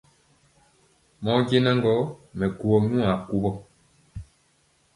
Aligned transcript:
Mɔɔ 1.23 1.37
njɛŋ 1.41 1.63
jɔ 1.81 1.81
gɔ, 1.83 1.93
mɛ 2.37 2.45
gwo 2.57 2.75
nyɛ 2.93 3.09
kuvɔ. 3.27 3.51